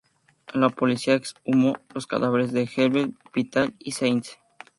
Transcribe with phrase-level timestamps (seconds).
[0.55, 4.39] La policía exhumó los cadáveres de Gebel, Vitale y Seitz.